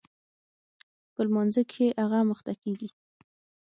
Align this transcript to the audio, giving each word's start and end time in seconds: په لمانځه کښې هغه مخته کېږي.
په 1.13 1.19
لمانځه 1.27 1.61
کښې 1.71 1.87
هغه 2.01 2.19
مخته 2.29 2.53
کېږي. 2.61 2.89